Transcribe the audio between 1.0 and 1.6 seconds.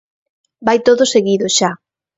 seguido